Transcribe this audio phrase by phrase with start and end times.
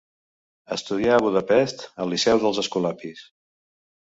[0.75, 3.23] Estudià a Budapest, al liceu dels escolapis.